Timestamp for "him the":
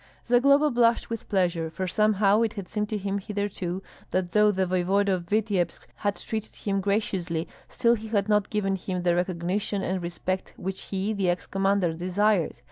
8.75-9.13